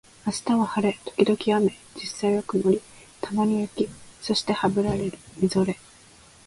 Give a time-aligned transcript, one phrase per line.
[0.25, 2.81] 明日は晴れ、時々雨、実際は曇り、
[3.21, 3.87] たまに雪、
[4.19, 5.77] そしてハブられるみぞれ